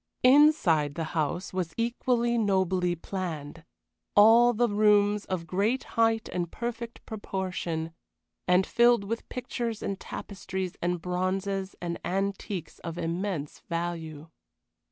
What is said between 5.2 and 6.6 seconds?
of great height and